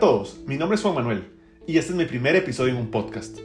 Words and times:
todos, 0.00 0.40
mi 0.46 0.56
nombre 0.56 0.76
es 0.76 0.82
Juan 0.82 0.94
Manuel 0.94 1.24
y 1.66 1.76
este 1.76 1.92
es 1.92 1.98
mi 1.98 2.06
primer 2.06 2.34
episodio 2.34 2.72
en 2.72 2.78
un 2.78 2.90
podcast. 2.90 3.38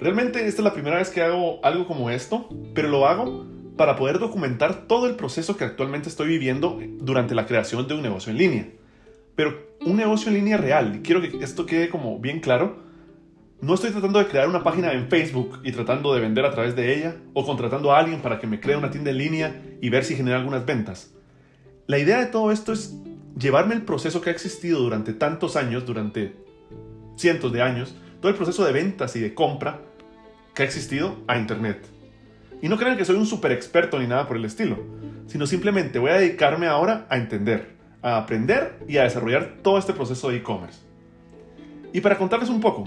Realmente 0.00 0.44
esta 0.44 0.60
es 0.60 0.64
la 0.64 0.72
primera 0.72 0.96
vez 0.96 1.10
que 1.10 1.22
hago 1.22 1.64
algo 1.64 1.86
como 1.86 2.10
esto, 2.10 2.48
pero 2.74 2.88
lo 2.88 3.06
hago 3.06 3.46
para 3.76 3.94
poder 3.94 4.18
documentar 4.18 4.88
todo 4.88 5.06
el 5.06 5.14
proceso 5.14 5.56
que 5.56 5.62
actualmente 5.62 6.08
estoy 6.08 6.26
viviendo 6.26 6.80
durante 6.98 7.36
la 7.36 7.46
creación 7.46 7.86
de 7.86 7.94
un 7.94 8.02
negocio 8.02 8.32
en 8.32 8.38
línea. 8.38 8.68
Pero 9.36 9.76
un 9.86 9.96
negocio 9.96 10.28
en 10.28 10.34
línea 10.34 10.56
real, 10.56 10.96
y 10.96 11.02
quiero 11.02 11.20
que 11.20 11.38
esto 11.40 11.66
quede 11.66 11.88
como 11.88 12.18
bien 12.18 12.40
claro, 12.40 12.82
no 13.60 13.74
estoy 13.74 13.92
tratando 13.92 14.18
de 14.18 14.26
crear 14.26 14.48
una 14.48 14.64
página 14.64 14.92
en 14.92 15.08
Facebook 15.08 15.60
y 15.62 15.70
tratando 15.70 16.12
de 16.14 16.20
vender 16.20 16.46
a 16.46 16.50
través 16.50 16.74
de 16.74 16.96
ella 16.96 17.16
o 17.32 17.46
contratando 17.46 17.92
a 17.92 18.00
alguien 18.00 18.22
para 18.22 18.40
que 18.40 18.48
me 18.48 18.58
cree 18.58 18.76
una 18.76 18.90
tienda 18.90 19.12
en 19.12 19.18
línea 19.18 19.62
y 19.80 19.88
ver 19.88 20.04
si 20.04 20.16
genera 20.16 20.38
algunas 20.38 20.66
ventas. 20.66 21.14
La 21.86 22.00
idea 22.00 22.18
de 22.18 22.26
todo 22.26 22.50
esto 22.50 22.72
es 22.72 22.92
llevarme 23.38 23.74
el 23.74 23.82
proceso 23.82 24.20
que 24.20 24.30
ha 24.30 24.32
existido 24.32 24.80
durante 24.80 25.12
tantos 25.12 25.56
años, 25.56 25.84
durante 25.86 26.34
cientos 27.16 27.52
de 27.52 27.62
años, 27.62 27.94
todo 28.20 28.30
el 28.30 28.36
proceso 28.36 28.64
de 28.64 28.72
ventas 28.72 29.14
y 29.16 29.20
de 29.20 29.34
compra 29.34 29.80
que 30.54 30.62
ha 30.62 30.66
existido 30.66 31.16
a 31.26 31.36
Internet. 31.38 31.86
Y 32.62 32.68
no 32.68 32.78
crean 32.78 32.96
que 32.96 33.04
soy 33.04 33.16
un 33.16 33.26
super 33.26 33.52
experto 33.52 33.98
ni 33.98 34.06
nada 34.06 34.26
por 34.26 34.36
el 34.36 34.44
estilo, 34.44 34.78
sino 35.26 35.46
simplemente 35.46 35.98
voy 35.98 36.10
a 36.10 36.18
dedicarme 36.18 36.66
ahora 36.66 37.06
a 37.10 37.18
entender, 37.18 37.76
a 38.00 38.16
aprender 38.16 38.78
y 38.88 38.96
a 38.96 39.02
desarrollar 39.02 39.58
todo 39.62 39.78
este 39.78 39.92
proceso 39.92 40.30
de 40.30 40.36
e-commerce. 40.36 40.80
Y 41.92 42.00
para 42.00 42.16
contarles 42.16 42.48
un 42.48 42.60
poco, 42.60 42.84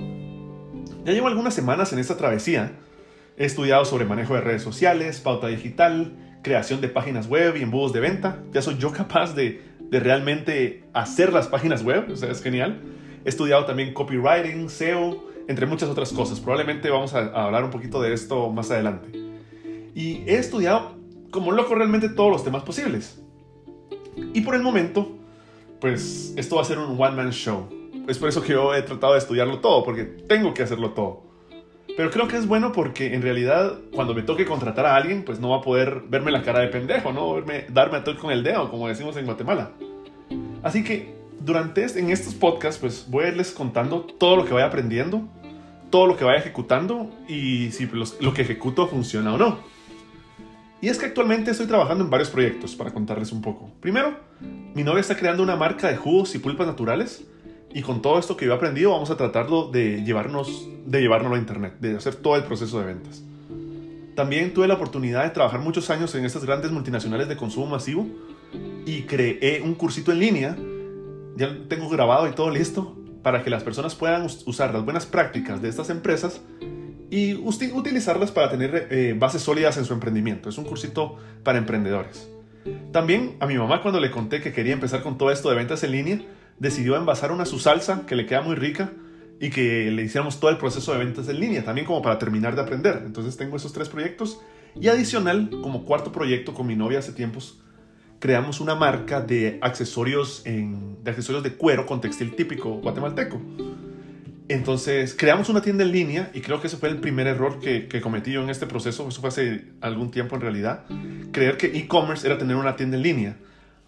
ya 1.05 1.13
llevo 1.13 1.27
algunas 1.27 1.53
semanas 1.53 1.93
en 1.93 1.99
esta 1.99 2.17
travesía. 2.17 2.71
He 3.37 3.45
estudiado 3.45 3.85
sobre 3.85 4.05
manejo 4.05 4.33
de 4.33 4.41
redes 4.41 4.63
sociales, 4.63 5.19
pauta 5.19 5.47
digital, 5.47 6.13
creación 6.41 6.81
de 6.81 6.89
páginas 6.89 7.27
web 7.27 7.55
y 7.55 7.61
embudos 7.61 7.93
de 7.93 7.99
venta. 7.99 8.39
Ya 8.51 8.61
soy 8.61 8.77
yo 8.77 8.91
capaz 8.91 9.35
de 9.35 9.68
de 9.89 9.99
realmente 9.99 10.83
hacer 10.93 11.33
las 11.33 11.47
páginas 11.47 11.83
web, 11.83 12.09
o 12.11 12.15
sea, 12.15 12.31
es 12.31 12.41
genial. 12.41 12.81
He 13.25 13.29
estudiado 13.29 13.65
también 13.65 13.93
copywriting, 13.93 14.69
SEO, 14.69 15.23
entre 15.47 15.65
muchas 15.65 15.89
otras 15.89 16.13
cosas. 16.13 16.39
Probablemente 16.39 16.89
vamos 16.89 17.13
a, 17.13 17.25
hablar 17.45 17.63
un 17.63 17.71
poquito 17.71 18.01
de 18.01 18.13
esto 18.13 18.49
más 18.51 18.69
adelante. 18.71 19.09
Y 19.95 20.23
he 20.27 20.37
estudiado 20.37 20.95
como 21.31 21.51
loco 21.51 21.75
realmente 21.75 22.09
todos 22.09 22.31
los 22.31 22.43
temas 22.43 22.63
posibles. 22.63 23.21
Y 24.33 24.41
por 24.41 24.55
el 24.55 24.61
momento, 24.61 25.11
pues 25.81 26.33
esto 26.37 26.55
va 26.57 26.61
a 26.61 26.65
ser 26.65 26.77
un 26.77 27.01
one-man 27.01 27.31
show. 27.31 27.67
Es 28.07 28.17
por 28.17 28.29
eso 28.29 28.41
que 28.41 28.53
yo 28.53 28.73
he 28.73 28.81
tratado 28.81 29.13
de 29.13 29.19
estudiarlo 29.19 29.59
todo, 29.59 29.83
porque 29.83 30.03
tengo 30.03 30.53
que 30.53 30.63
hacerlo 30.63 30.91
todo. 30.91 31.28
Pero 31.99 32.11
creo 32.11 32.29
que 32.29 32.37
es 32.37 32.47
bueno 32.47 32.71
porque 32.71 33.13
en 33.13 33.21
realidad 33.21 33.77
cuando 33.93 34.13
me 34.13 34.21
toque 34.21 34.45
contratar 34.45 34.85
a 34.85 34.95
alguien, 34.95 35.25
pues 35.25 35.41
no 35.41 35.49
va 35.49 35.57
a 35.57 35.61
poder 35.61 36.03
verme 36.07 36.31
la 36.31 36.43
cara 36.43 36.61
de 36.61 36.69
pendejo, 36.69 37.11
¿no? 37.11 37.33
Verme, 37.33 37.65
darme 37.73 37.97
a 37.97 38.05
toque 38.05 38.19
con 38.19 38.31
el 38.31 38.41
dedo, 38.41 38.71
como 38.71 38.87
decimos 38.87 39.17
en 39.17 39.25
Guatemala. 39.25 39.71
Así 40.63 40.81
que 40.81 41.13
durante 41.41 41.83
en 41.99 42.09
estos 42.09 42.35
podcasts, 42.35 42.79
pues 42.79 43.05
voy 43.09 43.25
a 43.25 43.27
irles 43.27 43.51
contando 43.51 43.99
todo 43.99 44.37
lo 44.37 44.45
que 44.45 44.53
vaya 44.53 44.67
aprendiendo, 44.67 45.27
todo 45.89 46.07
lo 46.07 46.15
que 46.15 46.23
vaya 46.23 46.39
ejecutando 46.39 47.11
y 47.27 47.71
si 47.71 47.85
lo 48.21 48.33
que 48.33 48.43
ejecuto 48.43 48.87
funciona 48.87 49.33
o 49.33 49.37
no. 49.37 49.59
Y 50.79 50.87
es 50.87 50.99
que 50.99 51.07
actualmente 51.07 51.51
estoy 51.51 51.67
trabajando 51.67 52.05
en 52.05 52.09
varios 52.09 52.29
proyectos 52.29 52.77
para 52.77 52.91
contarles 52.91 53.33
un 53.33 53.41
poco. 53.41 53.73
Primero, 53.81 54.17
mi 54.73 54.85
novia 54.85 55.01
está 55.01 55.17
creando 55.17 55.43
una 55.43 55.57
marca 55.57 55.89
de 55.89 55.97
jugos 55.97 56.33
y 56.33 56.39
pulpas 56.39 56.65
naturales 56.65 57.25
y 57.73 57.81
con 57.81 58.01
todo 58.01 58.17
esto 58.17 58.35
que 58.35 58.45
yo 58.45 58.53
he 58.53 58.55
aprendido, 58.55 58.91
vamos 58.91 59.11
a 59.11 59.17
tratarlo 59.17 59.69
de, 59.69 60.03
llevarnos, 60.03 60.67
de 60.85 61.01
llevárnoslo 61.01 61.35
a 61.35 61.39
Internet, 61.39 61.73
de 61.79 61.95
hacer 61.95 62.15
todo 62.15 62.35
el 62.35 62.43
proceso 62.43 62.79
de 62.79 62.85
ventas. 62.87 63.23
También 64.15 64.53
tuve 64.53 64.67
la 64.67 64.73
oportunidad 64.73 65.23
de 65.23 65.29
trabajar 65.29 65.59
muchos 65.61 65.89
años 65.89 66.13
en 66.15 66.25
estas 66.25 66.43
grandes 66.43 66.71
multinacionales 66.71 67.29
de 67.29 67.37
consumo 67.37 67.67
masivo 67.67 68.07
y 68.85 69.03
creé 69.03 69.61
un 69.61 69.75
cursito 69.75 70.11
en 70.11 70.19
línea, 70.19 70.57
ya 71.37 71.55
tengo 71.69 71.87
grabado 71.89 72.27
y 72.27 72.31
todo 72.31 72.49
listo, 72.49 72.97
para 73.23 73.43
que 73.43 73.49
las 73.49 73.63
personas 73.63 73.95
puedan 73.95 74.25
usar 74.25 74.73
las 74.73 74.83
buenas 74.83 75.05
prácticas 75.05 75.61
de 75.61 75.69
estas 75.69 75.89
empresas 75.89 76.41
y 77.11 77.33
utilizarlas 77.35 78.31
para 78.31 78.49
tener 78.49 78.87
eh, 78.91 79.15
bases 79.17 79.41
sólidas 79.41 79.77
en 79.77 79.85
su 79.85 79.93
emprendimiento. 79.93 80.49
Es 80.49 80.57
un 80.57 80.65
cursito 80.65 81.17
para 81.43 81.57
emprendedores. 81.57 82.29
También 82.91 83.35
a 83.39 83.47
mi 83.47 83.57
mamá 83.57 83.81
cuando 83.81 83.99
le 83.99 84.11
conté 84.11 84.41
que 84.41 84.53
quería 84.53 84.73
empezar 84.73 85.01
con 85.01 85.17
todo 85.17 85.31
esto 85.31 85.49
de 85.49 85.55
ventas 85.55 85.83
en 85.83 85.91
línea, 85.91 86.21
decidió 86.59 86.95
envasar 86.97 87.31
una 87.31 87.45
su 87.45 87.59
salsa 87.59 88.05
que 88.05 88.15
le 88.15 88.25
queda 88.25 88.41
muy 88.41 88.55
rica 88.55 88.91
y 89.39 89.49
que 89.49 89.89
le 89.91 90.03
hiciéramos 90.03 90.39
todo 90.39 90.51
el 90.51 90.57
proceso 90.57 90.91
de 90.91 90.99
ventas 90.99 91.29
en 91.29 91.39
línea, 91.39 91.63
también 91.63 91.87
como 91.87 92.01
para 92.01 92.19
terminar 92.19 92.55
de 92.55 92.61
aprender. 92.61 93.03
Entonces 93.05 93.37
tengo 93.37 93.55
esos 93.55 93.73
tres 93.73 93.87
proyectos 93.87 94.39
y 94.79 94.87
adicional, 94.89 95.49
como 95.61 95.85
cuarto 95.85 96.11
proyecto 96.11 96.53
con 96.53 96.67
mi 96.67 96.75
novia 96.75 96.99
hace 96.99 97.13
tiempos, 97.13 97.61
creamos 98.19 98.59
una 98.59 98.75
marca 98.75 99.21
de 99.21 99.57
accesorios, 99.61 100.43
de 100.43 101.55
cuero 101.57 101.85
con 101.85 102.01
textil 102.01 102.35
típico 102.35 102.75
guatemalteco. 102.81 103.41
Entonces 104.49 105.13
creamos 105.13 105.47
una 105.49 105.61
tienda 105.61 105.83
en 105.83 105.91
línea 105.91 106.31
y 106.33 106.41
creo 106.41 106.59
que 106.59 106.67
ese 106.67 106.77
fue 106.77 106.89
el 106.89 106.97
primer 106.97 107.27
error 107.27 107.59
que, 107.59 107.87
que 107.87 108.01
cometí 108.01 108.31
yo 108.31 108.43
en 108.43 108.49
este 108.49 108.65
proceso, 108.65 109.07
eso 109.07 109.21
fue 109.21 109.29
hace 109.29 109.65
algún 109.79 110.11
tiempo 110.11 110.35
en 110.35 110.41
realidad, 110.41 110.85
creer 111.31 111.55
que 111.57 111.67
e-commerce 111.67 112.25
era 112.25 112.37
tener 112.37 112.55
una 112.55 112.75
tienda 112.75 112.97
en 112.97 113.03
línea. 113.03 113.37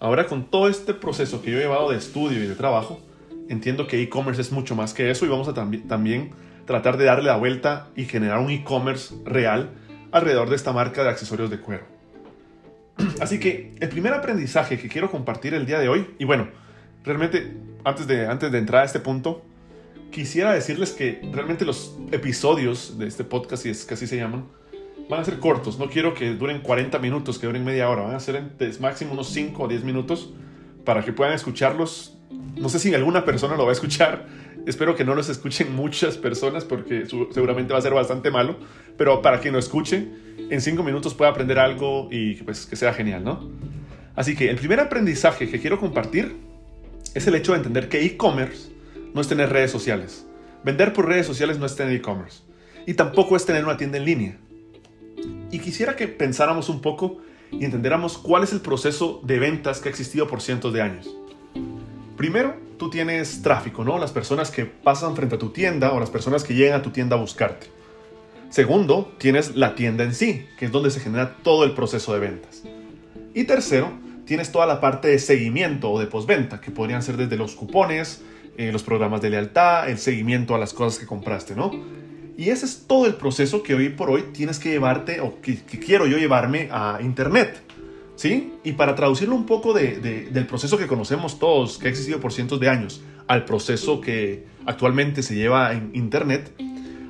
Ahora 0.01 0.25
con 0.25 0.45
todo 0.45 0.67
este 0.67 0.95
proceso 0.95 1.43
que 1.43 1.51
yo 1.51 1.59
he 1.59 1.61
llevado 1.61 1.91
de 1.91 1.97
estudio 1.97 2.43
y 2.43 2.47
de 2.47 2.55
trabajo, 2.55 2.99
entiendo 3.49 3.85
que 3.85 4.01
e-commerce 4.01 4.41
es 4.41 4.51
mucho 4.51 4.75
más 4.75 4.95
que 4.95 5.11
eso 5.11 5.27
y 5.27 5.29
vamos 5.29 5.47
a 5.47 5.53
también 5.53 6.31
tratar 6.65 6.97
de 6.97 7.05
darle 7.05 7.25
la 7.25 7.37
vuelta 7.37 7.87
y 7.95 8.05
generar 8.05 8.39
un 8.39 8.49
e-commerce 8.49 9.13
real 9.25 9.69
alrededor 10.11 10.49
de 10.49 10.55
esta 10.55 10.73
marca 10.73 11.03
de 11.03 11.09
accesorios 11.09 11.51
de 11.51 11.59
cuero. 11.59 11.83
Así 13.21 13.39
que 13.39 13.75
el 13.79 13.89
primer 13.89 14.11
aprendizaje 14.13 14.79
que 14.79 14.89
quiero 14.89 15.11
compartir 15.11 15.53
el 15.53 15.67
día 15.67 15.77
de 15.77 15.87
hoy, 15.87 16.15
y 16.17 16.25
bueno, 16.25 16.47
realmente 17.03 17.55
antes 17.83 18.07
de, 18.07 18.25
antes 18.25 18.51
de 18.51 18.57
entrar 18.57 18.81
a 18.81 18.85
este 18.85 19.01
punto, 19.01 19.43
quisiera 20.09 20.51
decirles 20.51 20.93
que 20.93 21.21
realmente 21.31 21.63
los 21.63 21.95
episodios 22.11 22.97
de 22.97 23.05
este 23.05 23.23
podcast, 23.23 23.61
si 23.61 23.69
es 23.69 23.85
que 23.85 23.93
así 23.93 24.07
se 24.07 24.17
llaman, 24.17 24.45
van 25.09 25.21
a 25.21 25.25
ser 25.25 25.39
cortos. 25.39 25.79
No 25.79 25.89
quiero 25.89 26.13
que 26.13 26.33
duren 26.33 26.59
40 26.61 26.99
minutos, 26.99 27.39
que 27.39 27.47
duren 27.47 27.63
media 27.63 27.89
hora. 27.89 28.03
Van 28.03 28.15
a 28.15 28.19
ser 28.19 28.43
máximo 28.79 29.13
unos 29.13 29.27
5 29.29 29.63
o 29.63 29.67
10 29.67 29.83
minutos 29.83 30.33
para 30.85 31.03
que 31.03 31.13
puedan 31.13 31.33
escucharlos. 31.33 32.17
No 32.55 32.69
sé 32.69 32.79
si 32.79 32.93
alguna 32.93 33.25
persona 33.25 33.55
lo 33.55 33.63
va 33.63 33.69
a 33.69 33.73
escuchar. 33.73 34.25
Espero 34.65 34.95
que 34.95 35.03
no 35.03 35.15
los 35.15 35.29
escuchen 35.29 35.75
muchas 35.75 36.17
personas 36.17 36.65
porque 36.65 37.05
seguramente 37.31 37.73
va 37.73 37.79
a 37.79 37.81
ser 37.81 37.93
bastante 37.93 38.31
malo. 38.31 38.57
Pero 38.97 39.21
para 39.21 39.39
quien 39.39 39.53
lo 39.53 39.59
escuche, 39.59 40.07
en 40.49 40.61
5 40.61 40.83
minutos 40.83 41.13
pueda 41.13 41.31
aprender 41.31 41.59
algo 41.59 42.07
y 42.11 42.35
pues 42.35 42.65
que 42.65 42.75
sea 42.75 42.93
genial, 42.93 43.23
¿no? 43.23 43.49
Así 44.15 44.35
que 44.35 44.49
el 44.49 44.57
primer 44.57 44.79
aprendizaje 44.79 45.49
que 45.49 45.59
quiero 45.59 45.79
compartir 45.79 46.35
es 47.13 47.27
el 47.27 47.35
hecho 47.35 47.53
de 47.53 47.59
entender 47.59 47.89
que 47.89 48.05
e-commerce 48.05 48.69
no 49.13 49.21
es 49.21 49.27
tener 49.27 49.49
redes 49.49 49.71
sociales. 49.71 50.25
Vender 50.63 50.93
por 50.93 51.07
redes 51.07 51.25
sociales 51.25 51.57
no 51.57 51.65
es 51.65 51.75
tener 51.75 51.93
e-commerce. 51.95 52.43
Y 52.85 52.93
tampoco 52.93 53.35
es 53.35 53.45
tener 53.45 53.63
una 53.63 53.77
tienda 53.77 53.97
en 53.97 54.05
línea. 54.05 54.37
Y 55.51 55.59
quisiera 55.59 55.95
que 55.95 56.07
pensáramos 56.07 56.69
un 56.69 56.81
poco 56.81 57.17
y 57.51 57.65
entendiéramos 57.65 58.17
cuál 58.17 58.43
es 58.43 58.53
el 58.53 58.61
proceso 58.61 59.21
de 59.23 59.39
ventas 59.39 59.79
que 59.79 59.89
ha 59.89 59.91
existido 59.91 60.27
por 60.27 60.41
cientos 60.41 60.73
de 60.73 60.81
años. 60.81 61.09
Primero, 62.15 62.55
tú 62.77 62.89
tienes 62.89 63.41
tráfico, 63.41 63.83
¿no? 63.83 63.97
Las 63.99 64.11
personas 64.11 64.49
que 64.49 64.65
pasan 64.65 65.15
frente 65.15 65.35
a 65.35 65.39
tu 65.39 65.49
tienda 65.49 65.91
o 65.91 65.99
las 65.99 66.09
personas 66.09 66.43
que 66.43 66.55
llegan 66.55 66.79
a 66.79 66.81
tu 66.81 66.91
tienda 66.91 67.15
a 67.15 67.19
buscarte. 67.19 67.67
Segundo, 68.49 69.13
tienes 69.17 69.55
la 69.55 69.75
tienda 69.75 70.03
en 70.03 70.13
sí, 70.13 70.45
que 70.57 70.65
es 70.65 70.71
donde 70.71 70.91
se 70.91 70.99
genera 70.99 71.37
todo 71.43 71.63
el 71.63 71.73
proceso 71.73 72.13
de 72.13 72.19
ventas. 72.19 72.63
Y 73.33 73.45
tercero, 73.45 73.91
tienes 74.25 74.51
toda 74.51 74.65
la 74.65 74.81
parte 74.81 75.07
de 75.07 75.19
seguimiento 75.19 75.91
o 75.91 75.99
de 75.99 76.07
postventa, 76.07 76.61
que 76.61 76.71
podrían 76.71 77.01
ser 77.01 77.17
desde 77.17 77.37
los 77.37 77.55
cupones, 77.55 78.21
eh, 78.57 78.71
los 78.71 78.83
programas 78.83 79.21
de 79.21 79.29
lealtad, 79.29 79.89
el 79.89 79.97
seguimiento 79.97 80.53
a 80.53 80.57
las 80.57 80.73
cosas 80.73 80.99
que 80.99 81.05
compraste, 81.05 81.55
¿no? 81.55 81.71
Y 82.41 82.49
ese 82.49 82.65
es 82.65 82.85
todo 82.87 83.05
el 83.05 83.13
proceso 83.13 83.61
que 83.61 83.75
hoy 83.75 83.89
por 83.89 84.09
hoy 84.09 84.23
tienes 84.33 84.57
que 84.57 84.69
llevarte 84.69 85.21
o 85.21 85.39
que, 85.41 85.57
quiero 85.57 86.07
yo 86.07 86.17
llevarme 86.17 86.69
a 86.71 86.97
Internet. 86.99 87.61
¿Sí? 88.15 88.53
Y 88.63 88.71
para 88.71 88.95
traducirlo 88.95 89.35
un 89.35 89.45
poco 89.45 89.75
del 89.75 90.47
proceso 90.47 90.75
que 90.75 90.87
conocemos 90.87 91.37
todos, 91.37 91.77
que 91.77 91.85
ha 91.85 91.91
existido 91.91 92.19
por 92.19 92.33
cientos 92.33 92.59
de 92.59 92.67
años, 92.67 93.03
al 93.27 93.45
proceso 93.45 94.01
que 94.01 94.47
actualmente 94.65 95.21
se 95.21 95.35
lleva 95.35 95.71
en 95.73 95.91
Internet, 95.93 96.51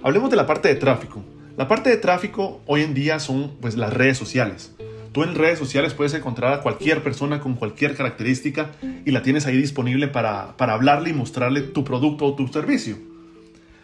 hablemos 0.04 0.30
de 0.31 0.36
la 0.36 0.45
parte 0.45 0.68
de 0.68 0.75
tráfico. 0.75 1.24
La 1.56 1.69
parte 1.69 1.89
de 1.89 1.95
tráfico 1.95 2.62
hoy 2.66 2.81
en 2.81 2.94
día 2.94 3.18
son 3.19 3.54
pues 3.62 3.77
las 3.77 3.94
redes 3.94 4.18
sociales. 4.18 4.75
Tú 5.13 5.24
en 5.24 5.36
redes 5.36 5.57
sociales 5.57 5.94
puedes 5.94 6.13
encontrar 6.13 6.51
a 6.51 6.62
cualquier 6.62 7.04
persona 7.04 7.39
con 7.39 7.56
cualquier 7.56 7.95
característica 7.95 8.72
y 9.06 9.12
la 9.12 9.22
tienes 9.22 9.45
ahí 9.45 9.56
disponible 9.56 10.10
para, 10.10 10.57
para 10.57 10.74
hablarle 10.74 11.12
y 11.12 11.13
mostrarle 11.13 11.62
tu 11.62 11.86
producto 11.86 12.25
o 12.25 12.36
tu 12.36 12.50
servicio. 12.50 13.11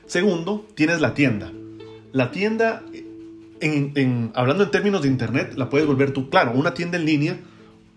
Segundo, 0.07 0.65
tienes 0.74 1.01
la 1.01 1.13
tienda. 1.13 1.51
La 2.13 2.31
tienda, 2.31 2.81
en, 3.59 4.31
hablando 4.33 4.63
en 4.63 4.71
términos 4.71 5.01
de 5.01 5.09
Internet, 5.09 5.54
la 5.57 5.69
puedes 5.69 5.86
volver 5.86 6.12
tú, 6.12 6.30
claro, 6.30 6.54
una 6.54 6.74
tienda 6.74 6.98
en 6.98 7.06
línea 7.06 7.38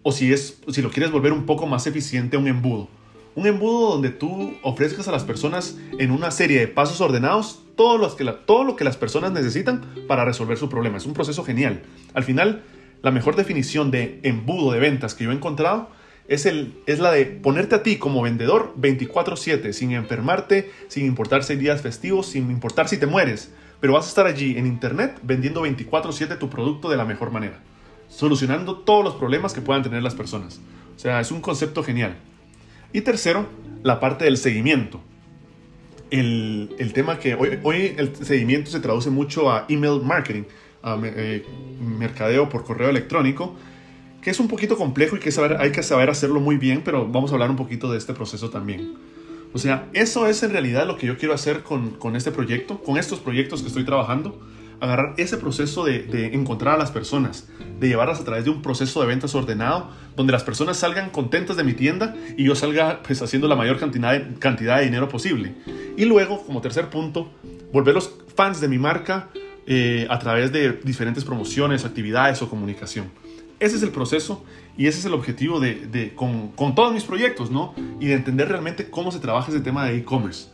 o 0.02 0.10
si, 0.10 0.32
es, 0.32 0.60
si 0.68 0.82
lo 0.82 0.90
quieres 0.90 1.12
volver 1.12 1.32
un 1.32 1.46
poco 1.46 1.66
más 1.66 1.86
eficiente, 1.86 2.36
un 2.36 2.48
embudo. 2.48 2.88
Un 3.36 3.46
embudo 3.46 3.90
donde 3.92 4.10
tú 4.10 4.54
ofrezcas 4.62 5.06
a 5.06 5.12
las 5.12 5.22
personas 5.22 5.78
en 5.98 6.10
una 6.10 6.32
serie 6.32 6.58
de 6.58 6.66
pasos 6.66 7.00
ordenados 7.00 7.60
todo, 7.76 7.96
los 7.96 8.16
que 8.16 8.24
todo 8.24 8.64
lo 8.64 8.74
que 8.74 8.82
las 8.82 8.96
personas 8.96 9.30
necesitan 9.30 9.82
para 10.08 10.24
resolver 10.24 10.58
su 10.58 10.68
problema. 10.68 10.96
Es 10.98 11.06
un 11.06 11.14
proceso 11.14 11.44
genial. 11.44 11.82
Al 12.12 12.24
final, 12.24 12.64
la 13.02 13.12
mejor 13.12 13.36
definición 13.36 13.92
de 13.92 14.18
embudo 14.24 14.72
de 14.72 14.80
ventas 14.80 15.14
que 15.14 15.24
yo 15.24 15.30
he 15.30 15.34
encontrado 15.34 15.90
es, 16.30 16.46
el, 16.46 16.72
es 16.86 17.00
la 17.00 17.10
de 17.10 17.26
ponerte 17.26 17.74
a 17.74 17.82
ti 17.82 17.96
como 17.96 18.22
vendedor 18.22 18.72
24/7, 18.80 19.72
sin 19.72 19.90
enfermarte, 19.90 20.70
sin 20.86 21.04
importar 21.04 21.42
si 21.42 21.56
días 21.56 21.82
festivos, 21.82 22.26
sin 22.26 22.52
importar 22.52 22.88
si 22.88 22.98
te 22.98 23.06
mueres. 23.06 23.52
Pero 23.80 23.94
vas 23.94 24.06
a 24.06 24.08
estar 24.10 24.26
allí 24.26 24.56
en 24.56 24.66
Internet 24.66 25.18
vendiendo 25.22 25.66
24/7 25.66 26.38
tu 26.38 26.48
producto 26.48 26.88
de 26.88 26.96
la 26.96 27.04
mejor 27.04 27.32
manera, 27.32 27.58
solucionando 28.08 28.78
todos 28.78 29.02
los 29.04 29.14
problemas 29.16 29.52
que 29.52 29.60
puedan 29.60 29.82
tener 29.82 30.04
las 30.04 30.14
personas. 30.14 30.60
O 30.94 30.98
sea, 31.00 31.20
es 31.20 31.32
un 31.32 31.40
concepto 31.40 31.82
genial. 31.82 32.14
Y 32.92 33.00
tercero, 33.00 33.46
la 33.82 33.98
parte 33.98 34.24
del 34.24 34.36
seguimiento. 34.36 35.00
El, 36.12 36.76
el 36.78 36.92
tema 36.92 37.18
que 37.18 37.34
hoy, 37.34 37.58
hoy, 37.64 37.94
el 37.96 38.14
seguimiento 38.14 38.70
se 38.70 38.78
traduce 38.78 39.10
mucho 39.10 39.50
a 39.50 39.66
email 39.68 40.00
marketing, 40.00 40.44
a 40.82 40.96
eh, 41.02 41.44
mercadeo 41.80 42.48
por 42.48 42.64
correo 42.64 42.88
electrónico, 42.88 43.56
que 44.22 44.30
es 44.30 44.40
un 44.40 44.48
poquito 44.48 44.76
complejo 44.76 45.16
y 45.16 45.20
que 45.20 45.32
saber, 45.32 45.56
hay 45.60 45.72
que 45.72 45.82
saber 45.82 46.10
hacerlo 46.10 46.40
muy 46.40 46.56
bien, 46.56 46.82
pero 46.84 47.06
vamos 47.06 47.30
a 47.30 47.34
hablar 47.34 47.50
un 47.50 47.56
poquito 47.56 47.90
de 47.90 47.98
este 47.98 48.12
proceso 48.12 48.50
también. 48.50 48.94
O 49.52 49.58
sea, 49.58 49.88
eso 49.92 50.26
es 50.26 50.42
en 50.42 50.52
realidad 50.52 50.86
lo 50.86 50.96
que 50.96 51.06
yo 51.06 51.18
quiero 51.18 51.34
hacer 51.34 51.62
con, 51.62 51.90
con 51.90 52.14
este 52.14 52.30
proyecto, 52.30 52.80
con 52.82 52.98
estos 52.98 53.18
proyectos 53.18 53.62
que 53.62 53.68
estoy 53.68 53.84
trabajando, 53.84 54.40
agarrar 54.80 55.14
ese 55.18 55.36
proceso 55.36 55.84
de, 55.84 56.04
de, 56.04 56.34
encontrar 56.34 56.76
a 56.76 56.78
las 56.78 56.90
personas, 56.90 57.48
de 57.78 57.88
llevarlas 57.88 58.20
a 58.20 58.24
través 58.24 58.44
de 58.44 58.50
un 58.50 58.62
proceso 58.62 59.00
de 59.00 59.06
ventas 59.06 59.34
ordenado, 59.34 59.90
donde 60.16 60.32
las 60.32 60.44
personas 60.44 60.78
salgan 60.78 61.10
contentas 61.10 61.56
de 61.56 61.64
mi 61.64 61.74
tienda 61.74 62.16
y 62.36 62.44
yo 62.44 62.54
salga 62.54 63.02
pues 63.02 63.20
haciendo 63.20 63.48
la 63.48 63.56
mayor 63.56 63.78
cantidad 63.78 64.12
de, 64.12 64.38
cantidad 64.38 64.78
de 64.78 64.84
dinero 64.84 65.08
posible. 65.08 65.54
Y 65.96 66.04
luego, 66.04 66.44
como 66.46 66.60
tercer 66.60 66.88
punto, 66.88 67.30
volverlos 67.72 68.14
fans 68.34 68.60
de 68.60 68.68
mi 68.68 68.78
marca 68.78 69.28
eh, 69.66 70.06
a 70.08 70.18
través 70.18 70.50
de 70.52 70.72
diferentes 70.84 71.24
promociones, 71.24 71.84
actividades 71.84 72.40
o 72.40 72.48
comunicación. 72.48 73.10
Ese 73.60 73.76
es 73.76 73.82
el 73.82 73.90
proceso 73.90 74.42
y 74.76 74.86
ese 74.86 75.00
es 75.00 75.04
el 75.04 75.12
objetivo 75.12 75.60
de, 75.60 76.12
con, 76.16 76.74
todos 76.74 76.92
mis 76.94 77.04
proyectos, 77.04 77.50
¿no? 77.50 77.74
Y 78.00 78.06
de 78.06 78.14
entender 78.14 78.48
realmente 78.48 78.88
cómo 78.90 79.12
se 79.12 79.18
trabaja 79.18 79.52
ese 79.52 79.60
tema 79.60 79.84
de 79.84 79.98
e-commerce. 79.98 80.48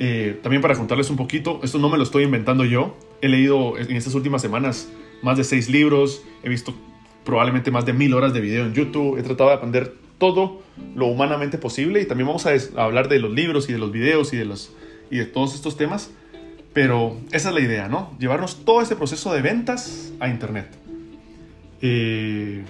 Eh, 0.00 0.38
también 0.42 0.60
para 0.60 0.74
contarles 0.74 1.10
un 1.10 1.16
poquito, 1.16 1.60
esto 1.62 1.78
no 1.78 1.88
me 1.88 1.96
lo 1.96 2.02
estoy 2.02 2.24
inventando 2.24 2.64
yo. 2.64 2.96
He 3.22 3.28
leído 3.28 3.78
en 3.78 3.94
estas 3.96 4.14
últimas 4.14 4.42
semanas 4.42 4.90
más 5.22 5.38
de 5.38 5.44
seis 5.44 5.70
libros, 5.70 6.22
he 6.42 6.48
visto 6.48 6.74
probablemente 7.24 7.70
más 7.70 7.86
de 7.86 7.92
mil 7.92 8.14
horas 8.14 8.32
de 8.32 8.40
video 8.40 8.66
en 8.66 8.74
YouTube, 8.74 9.18
he 9.18 9.22
tratado 9.22 9.50
de 9.50 9.56
aprender 9.56 9.94
todo 10.18 10.62
lo 10.94 11.06
humanamente 11.06 11.58
posible 11.58 12.00
y 12.00 12.06
también 12.06 12.26
vamos 12.26 12.46
a, 12.46 12.52
hablar 12.82 13.08
de 13.08 13.20
los 13.20 13.30
libros 13.32 13.68
y 13.68 13.72
de 13.72 13.78
los 13.78 13.92
videos 13.92 14.32
y 14.32 14.36
de, 14.36 14.44
los, 14.44 14.72
y 15.10 15.18
de 15.18 15.26
todos 15.26 15.54
estos 15.54 15.76
temas. 15.76 16.10
Pero 16.72 17.16
esa 17.32 17.48
es 17.48 17.54
la 17.54 17.60
idea, 17.60 17.88
¿no? 17.88 18.16
Llevarnos 18.18 18.64
todo 18.64 18.80
este 18.80 18.96
proceso 18.96 19.32
de 19.32 19.42
ventas 19.42 20.12
a 20.20 20.28
Internet. 20.28 20.79
Eh, 21.82 22.64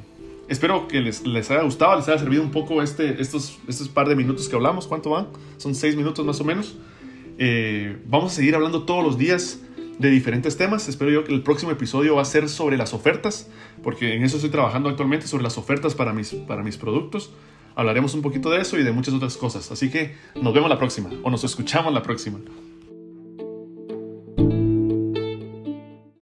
espero 0.48 0.88
que 0.88 1.00
les, 1.00 1.26
les, 1.26 1.50
haya 1.50 1.62
gustado, 1.62 1.96
les 1.96 2.08
haya 2.08 2.18
servido 2.18 2.42
un 2.42 2.50
poco 2.50 2.82
este, 2.82 3.20
estos, 3.20 3.58
estos 3.68 3.88
par 3.88 4.08
de 4.08 4.16
minutos 4.16 4.48
que 4.48 4.56
hablamos. 4.56 4.86
¿Cuánto 4.86 5.10
van? 5.10 5.28
Son 5.56 5.74
seis 5.74 5.96
minutos 5.96 6.24
más 6.24 6.40
o 6.40 6.44
menos. 6.44 6.76
Eh, 7.38 7.96
vamos 8.06 8.32
a 8.32 8.34
seguir 8.36 8.54
hablando 8.54 8.82
todos 8.82 9.02
los 9.02 9.18
días 9.18 9.60
de 9.98 10.10
diferentes 10.10 10.56
temas. 10.56 10.88
Espero 10.88 11.10
yo 11.10 11.24
que 11.24 11.32
el 11.32 11.42
próximo 11.42 11.72
episodio 11.72 12.16
va 12.16 12.22
a 12.22 12.26
ser 12.26 12.48
sobre 12.48 12.76
las 12.76 12.94
ofertas, 12.94 13.50
porque 13.82 14.14
en 14.14 14.22
eso 14.22 14.36
estoy 14.36 14.50
trabajando 14.50 14.88
actualmente, 14.88 15.26
sobre 15.26 15.42
las 15.44 15.58
ofertas 15.58 15.94
para 15.94 16.12
mis, 16.12 16.32
para 16.32 16.62
mis 16.62 16.76
productos. 16.76 17.32
Hablaremos 17.76 18.14
un 18.14 18.22
poquito 18.22 18.50
de 18.50 18.60
eso 18.60 18.78
y 18.78 18.82
de 18.82 18.92
muchas 18.92 19.14
otras 19.14 19.36
cosas. 19.36 19.70
Así 19.70 19.90
que 19.90 20.14
nos 20.40 20.52
vemos 20.52 20.68
la 20.68 20.78
próxima, 20.78 21.10
o 21.22 21.30
nos 21.30 21.44
escuchamos 21.44 21.92
la 21.92 22.02
próxima. 22.02 22.38